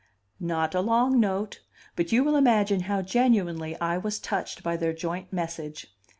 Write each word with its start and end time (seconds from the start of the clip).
Not 0.39 0.73
a 0.73 0.81
long 0.81 1.19
note! 1.19 1.61
But 1.95 2.11
you 2.11 2.23
will 2.23 2.35
imagine 2.35 2.79
how 2.89 3.03
genuinely 3.03 3.79
I 3.79 3.99
was 3.99 4.17
touched 4.19 4.63
by 4.63 4.75
their 4.75 4.93
joint 4.93 5.31
message. 5.31 5.95